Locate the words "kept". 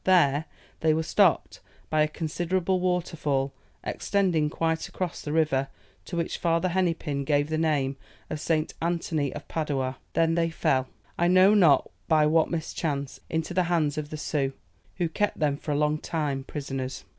15.07-15.37